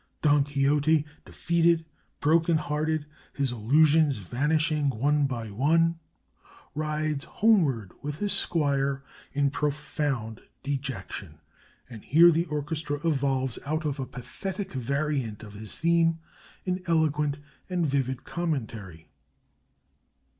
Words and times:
Don 0.23 0.43
Quixote, 0.43 1.05
defeated, 1.25 1.85
broken 2.21 2.57
hearted, 2.57 3.05
his 3.33 3.51
illusions 3.51 4.17
vanishing 4.17 4.89
one 4.89 5.27
by 5.27 5.51
one, 5.51 5.99
rides 6.73 7.25
homeward 7.25 7.91
with 8.01 8.15
his 8.17 8.33
squire 8.33 9.03
in 9.33 9.51
profound 9.51 10.41
dejection; 10.63 11.39
and 11.87 12.03
here 12.03 12.31
the 12.31 12.45
orchestra 12.45 12.99
evolves 13.07 13.59
out 13.63 13.85
of 13.85 13.99
a 13.99 14.07
pathetic 14.07 14.71
variant 14.71 15.43
of 15.43 15.53
his 15.53 15.77
theme 15.77 16.17
an 16.65 16.81
eloquent 16.87 17.37
and 17.69 17.85
vivid 17.85 18.23
commentary. 18.23 19.07